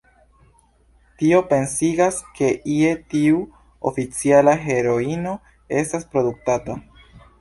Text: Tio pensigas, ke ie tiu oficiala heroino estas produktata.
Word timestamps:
Tio 1.21 1.41
pensigas, 1.51 2.17
ke 2.39 2.49
ie 2.77 2.89
tiu 3.15 3.43
oficiala 3.91 4.57
heroino 4.65 5.35
estas 5.83 6.09
produktata. 6.17 6.79